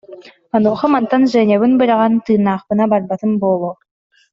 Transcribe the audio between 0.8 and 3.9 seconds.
мантан Женябын быраҕан, тыыннаахпына барбатым буолуо